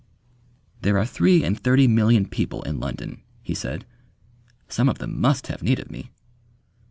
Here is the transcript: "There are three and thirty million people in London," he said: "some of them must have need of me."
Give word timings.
"There 0.81 0.97
are 0.97 1.05
three 1.05 1.43
and 1.43 1.59
thirty 1.59 1.85
million 1.87 2.25
people 2.27 2.63
in 2.63 2.79
London," 2.79 3.21
he 3.43 3.53
said: 3.53 3.85
"some 4.67 4.89
of 4.89 4.97
them 4.97 5.21
must 5.21 5.45
have 5.45 5.61
need 5.61 5.77
of 5.79 5.91
me." 5.91 6.09